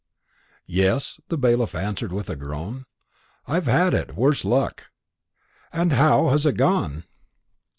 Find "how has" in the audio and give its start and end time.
5.93-6.43